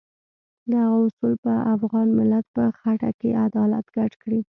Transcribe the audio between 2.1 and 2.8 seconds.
ملت په